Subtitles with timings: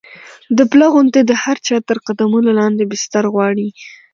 [0.57, 3.67] د پله غوندې د هر چا تر قدمونو لاندې بستر غواړي.